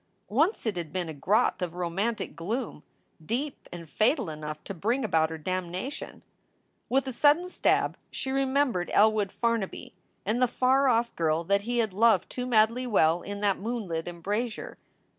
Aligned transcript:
Once 0.29 0.65
it 0.65 0.77
had 0.77 0.91
been 0.91 1.07
a 1.09 1.13
grot 1.13 1.61
of 1.61 1.75
romantic 1.75 2.35
gloom, 2.35 2.81
deep 3.23 3.69
and 3.71 3.87
fatal 3.87 4.31
enough 4.31 4.63
to 4.63 4.73
bring 4.73 5.05
about 5.05 5.29
her 5.29 5.37
damnation. 5.37 6.23
With 6.89 7.05
a 7.05 7.11
sudden 7.13 7.47
stab 7.47 7.95
she 8.09 8.31
remembered 8.31 8.89
Elwood 8.95 9.31
Farnaby 9.31 9.93
and 10.25 10.41
the 10.41 10.47
far 10.47 10.87
off 10.87 11.15
girl 11.15 11.43
that 11.43 11.61
he 11.61 11.77
had 11.77 11.93
loved 11.93 12.31
too 12.31 12.47
madly 12.47 12.87
well 12.87 13.21
in 13.21 13.41
that 13.41 13.59
moonlit 13.59 14.07
embrasure. 14.07 14.79